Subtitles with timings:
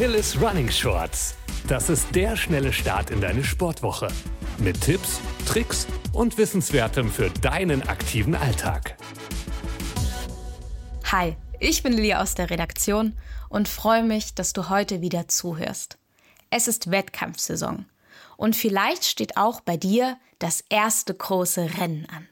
[0.00, 1.34] Achilles Running Shorts.
[1.68, 4.08] Das ist der schnelle Start in deine Sportwoche.
[4.56, 8.96] Mit Tipps, Tricks und Wissenswertem für deinen aktiven Alltag.
[11.12, 13.12] Hi, ich bin Lilia aus der Redaktion
[13.50, 15.98] und freue mich, dass du heute wieder zuhörst.
[16.48, 17.84] Es ist Wettkampfsaison
[18.38, 22.26] und vielleicht steht auch bei dir das erste große Rennen an.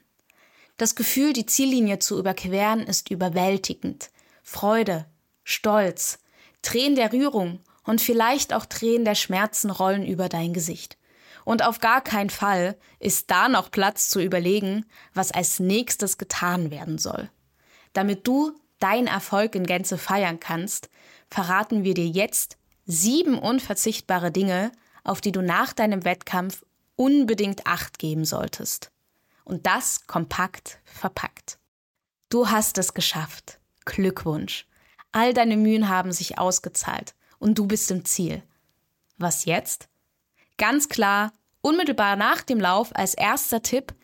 [0.78, 4.08] Das Gefühl, die Ziellinie zu überqueren, ist überwältigend.
[4.42, 5.04] Freude,
[5.44, 6.18] Stolz,
[6.62, 10.98] Tränen der Rührung und vielleicht auch Tränen der Schmerzen rollen über dein Gesicht.
[11.44, 14.84] Und auf gar keinen Fall ist da noch Platz zu überlegen,
[15.14, 17.30] was als nächstes getan werden soll.
[17.94, 20.90] Damit du deinen Erfolg in Gänze feiern kannst,
[21.30, 24.72] verraten wir dir jetzt sieben unverzichtbare Dinge,
[25.04, 26.64] auf die du nach deinem Wettkampf
[26.96, 28.90] unbedingt Acht geben solltest.
[29.44, 31.58] Und das kompakt verpackt.
[32.28, 33.58] Du hast es geschafft.
[33.86, 34.67] Glückwunsch.
[35.18, 38.40] All deine Mühen haben sich ausgezahlt und du bist im Ziel.
[39.16, 39.88] Was jetzt?
[40.58, 43.96] Ganz klar, unmittelbar nach dem Lauf als erster Tipp,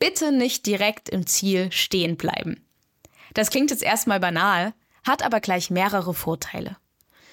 [0.00, 2.66] bitte nicht direkt im Ziel stehen bleiben.
[3.34, 4.74] Das klingt jetzt erstmal banal,
[5.06, 6.76] hat aber gleich mehrere Vorteile.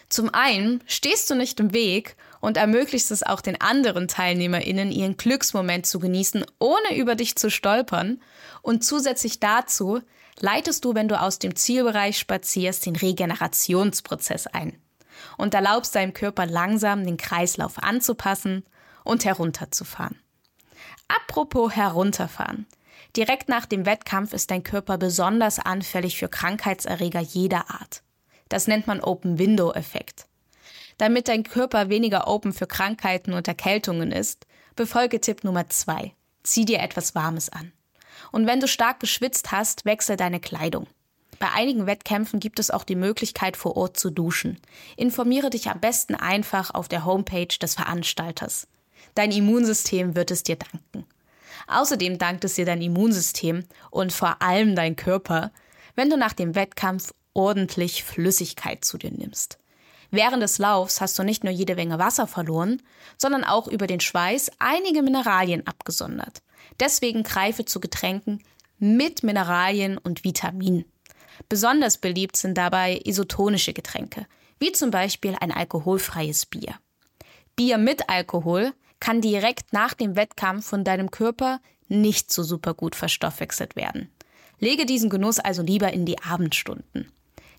[0.09, 5.17] Zum einen stehst du nicht im Weg und ermöglichst es auch den anderen TeilnehmerInnen, ihren
[5.17, 8.19] Glücksmoment zu genießen, ohne über dich zu stolpern.
[8.63, 10.01] Und zusätzlich dazu
[10.39, 14.81] leitest du, wenn du aus dem Zielbereich spazierst, den Regenerationsprozess ein
[15.37, 18.63] und erlaubst deinem Körper langsam den Kreislauf anzupassen
[19.03, 20.19] und herunterzufahren.
[21.07, 22.67] Apropos herunterfahren.
[23.15, 28.03] Direkt nach dem Wettkampf ist dein Körper besonders anfällig für Krankheitserreger jeder Art.
[28.49, 30.25] Das nennt man Open-Window-Effekt.
[30.97, 36.65] Damit dein Körper weniger open für Krankheiten und Erkältungen ist, befolge Tipp Nummer zwei: Zieh
[36.65, 37.71] dir etwas Warmes an.
[38.31, 40.87] Und wenn du stark geschwitzt hast, wechsel deine Kleidung.
[41.39, 44.59] Bei einigen Wettkämpfen gibt es auch die Möglichkeit, vor Ort zu duschen.
[44.97, 48.67] Informiere dich am besten einfach auf der Homepage des Veranstalters.
[49.15, 51.05] Dein Immunsystem wird es dir danken.
[51.67, 55.51] Außerdem dankt es dir dein Immunsystem und vor allem dein Körper,
[55.95, 59.57] wenn du nach dem Wettkampf ordentlich Flüssigkeit zu dir nimmst.
[60.11, 62.81] Während des Laufs hast du nicht nur jede Menge Wasser verloren,
[63.17, 66.41] sondern auch über den Schweiß einige Mineralien abgesondert.
[66.81, 68.43] Deswegen greife zu Getränken
[68.77, 70.83] mit Mineralien und Vitaminen.
[71.47, 74.25] Besonders beliebt sind dabei isotonische Getränke,
[74.59, 76.75] wie zum Beispiel ein alkoholfreies Bier.
[77.55, 82.95] Bier mit Alkohol kann direkt nach dem Wettkampf von deinem Körper nicht so super gut
[82.95, 84.09] verstoffwechselt werden.
[84.59, 87.09] Lege diesen Genuss also lieber in die Abendstunden.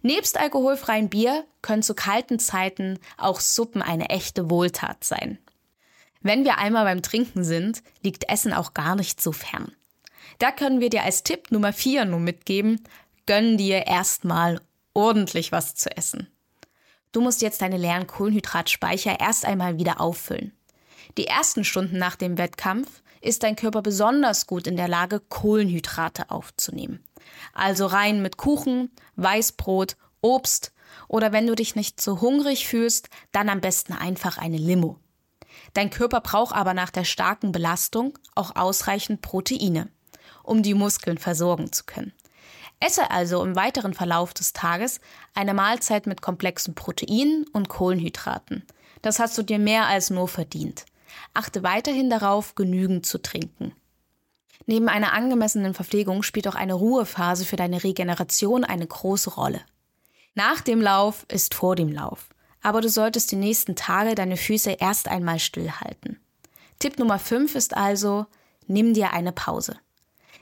[0.03, 5.39] Nebst alkoholfreiem Bier können zu kalten Zeiten auch Suppen eine echte Wohltat sein.
[6.23, 9.73] Wenn wir einmal beim Trinken sind, liegt Essen auch gar nicht so fern.
[10.39, 12.83] Da können wir dir als Tipp Nummer 4 nur mitgeben,
[13.27, 14.61] gönn dir erstmal
[14.95, 16.29] ordentlich was zu essen.
[17.13, 20.53] Du musst jetzt deine leeren Kohlenhydratspeicher erst einmal wieder auffüllen.
[21.19, 26.31] Die ersten Stunden nach dem Wettkampf ist dein Körper besonders gut in der Lage, Kohlenhydrate
[26.31, 27.05] aufzunehmen.
[27.53, 30.73] Also rein mit Kuchen, Weißbrot, Obst
[31.09, 34.99] oder wenn du dich nicht so hungrig fühlst, dann am besten einfach eine Limo.
[35.75, 39.89] Dein Körper braucht aber nach der starken Belastung auch ausreichend Proteine,
[40.43, 42.13] um die Muskeln versorgen zu können.
[42.81, 45.01] Esse also im weiteren Verlauf des Tages
[45.35, 48.65] eine Mahlzeit mit komplexen Proteinen und Kohlenhydraten.
[49.03, 50.87] Das hast du dir mehr als nur verdient.
[51.35, 53.73] Achte weiterhin darauf, genügend zu trinken.
[54.67, 59.61] Neben einer angemessenen Verpflegung spielt auch eine Ruhephase für deine Regeneration eine große Rolle.
[60.35, 62.29] Nach dem Lauf ist vor dem Lauf,
[62.63, 66.21] aber du solltest die nächsten Tage deine Füße erst einmal stillhalten.
[66.79, 68.27] Tipp Nummer 5 ist also,
[68.67, 69.77] nimm dir eine Pause.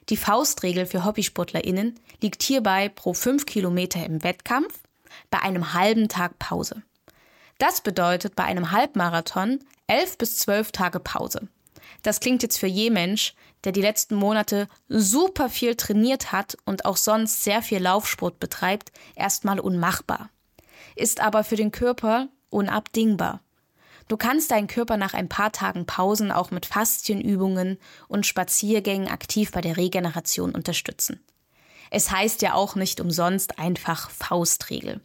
[0.08, 4.80] Die Faustregel für HobbysportlerInnen liegt hierbei pro 5 Kilometer im Wettkampf
[5.30, 6.82] bei einem halben Tag Pause.
[7.58, 9.58] Das bedeutet bei einem Halbmarathon
[9.88, 11.48] 11 bis 12 Tage Pause.
[12.02, 13.34] Das klingt jetzt für je Mensch,
[13.64, 18.92] der die letzten Monate super viel trainiert hat und auch sonst sehr viel Laufsport betreibt,
[19.14, 20.30] erstmal unmachbar.
[20.94, 23.40] Ist aber für den Körper unabdingbar.
[24.08, 27.78] Du kannst deinen Körper nach ein paar Tagen Pausen auch mit Faszienübungen
[28.08, 31.20] und Spaziergängen aktiv bei der Regeneration unterstützen.
[31.90, 35.00] Es heißt ja auch nicht umsonst einfach Faustregel.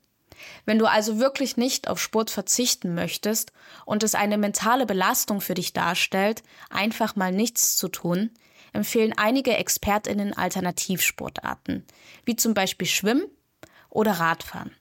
[0.65, 3.51] Wenn du also wirklich nicht auf Sport verzichten möchtest
[3.85, 8.31] und es eine mentale Belastung für dich darstellt, einfach mal nichts zu tun,
[8.73, 11.85] empfehlen einige Expertinnen Alternativsportarten,
[12.25, 13.25] wie zum Beispiel Schwimmen
[13.89, 14.75] oder Radfahren.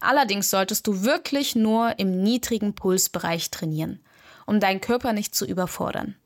[0.00, 4.00] Allerdings solltest du wirklich nur im niedrigen Pulsbereich trainieren,
[4.46, 6.16] um deinen Körper nicht zu überfordern.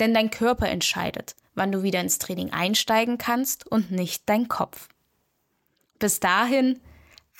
[0.00, 4.88] Denn dein Körper entscheidet, wann du wieder ins Training einsteigen kannst und nicht dein Kopf.
[5.98, 6.80] Bis dahin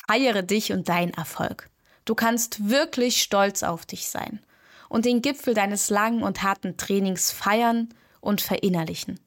[0.06, 1.70] Feiere dich und deinen Erfolg.
[2.04, 4.40] Du kannst wirklich stolz auf dich sein
[4.88, 9.20] und den Gipfel deines langen und harten Trainings feiern und verinnerlichen.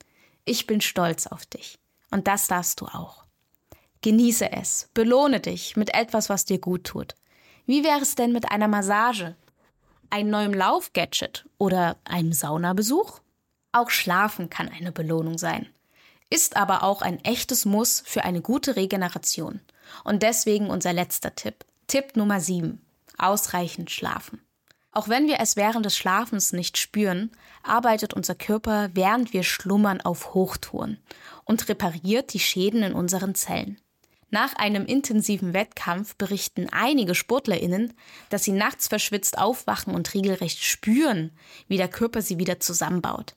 [0.44, 1.80] Ich bin stolz auf dich.
[2.12, 3.26] Und das darfst du auch.
[4.02, 7.16] Genieße es, belohne dich mit etwas, was dir gut tut.
[7.66, 9.36] Wie wäre es denn mit einer Massage,
[10.12, 13.20] einem neuen Laufgadget oder einem Saunabesuch?
[13.72, 15.68] Auch Schlafen kann eine Belohnung sein,
[16.30, 19.62] ist aber auch ein echtes Muss für eine gute Regeneration.
[20.04, 21.66] Und deswegen unser letzter Tipp.
[21.88, 22.82] Tipp Nummer 7.
[23.18, 24.42] Ausreichend schlafen.
[24.92, 27.32] Auch wenn wir es während des Schlafens nicht spüren,
[27.64, 31.00] arbeitet unser Körper, während wir schlummern, auf Hochtouren
[31.44, 33.78] und repariert die Schäden in unseren Zellen.
[34.30, 37.94] Nach einem intensiven Wettkampf berichten einige Sportlerinnen,
[38.30, 41.32] dass sie nachts verschwitzt aufwachen und regelrecht spüren,
[41.68, 43.36] wie der Körper sie wieder zusammenbaut.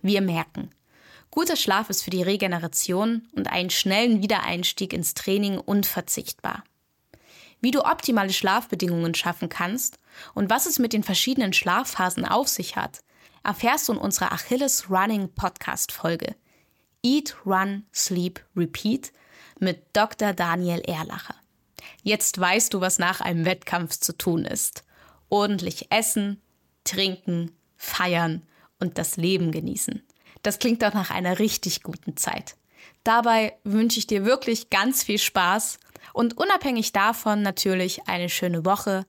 [0.00, 0.70] Wir merken,
[1.38, 6.64] guter Schlaf ist für die Regeneration und einen schnellen Wiedereinstieg ins Training unverzichtbar.
[7.60, 10.00] Wie du optimale Schlafbedingungen schaffen kannst
[10.34, 13.04] und was es mit den verschiedenen Schlafphasen auf sich hat,
[13.44, 16.34] erfährst du in unserer Achilles Running Podcast Folge.
[17.04, 19.12] Eat, Run, Sleep, Repeat–
[19.60, 20.32] mit Dr.
[20.32, 21.36] Daniel Erlacher.
[22.02, 24.82] Jetzt weißt du, was nach einem Wettkampf zu tun ist.
[25.28, 26.42] Ordentlich essen,
[26.82, 28.42] trinken, feiern
[28.80, 30.02] und das Leben genießen.
[30.42, 32.56] Das klingt doch nach einer richtig guten Zeit.
[33.04, 35.78] Dabei wünsche ich dir wirklich ganz viel Spaß
[36.12, 39.06] und unabhängig davon natürlich eine schöne Woche.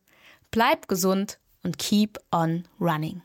[0.51, 3.21] Bleib gesund und keep on running.